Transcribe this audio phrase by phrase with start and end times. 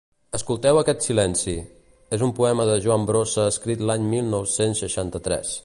[0.35, 1.53] «Escolteu aquest silenci»
[2.17, 5.55] és un poema de Joan Brossa escrit l'any mil nou-cents seixanta-tres.